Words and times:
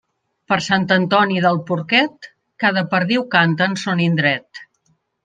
Per 0.51 0.55
Sant 0.67 0.85
Antoni 0.95 1.43
del 1.43 1.59
porquet, 1.67 2.29
cada 2.65 2.83
perdiu 2.95 3.27
canta 3.37 3.69
en 3.73 3.77
son 3.83 4.03
indret. 4.07 4.65